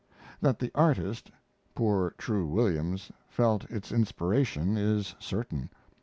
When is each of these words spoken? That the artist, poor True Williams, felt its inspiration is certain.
That 0.41 0.57
the 0.57 0.71
artist, 0.73 1.29
poor 1.75 2.15
True 2.17 2.47
Williams, 2.47 3.11
felt 3.29 3.69
its 3.69 3.91
inspiration 3.91 4.75
is 4.75 5.13
certain. 5.19 5.69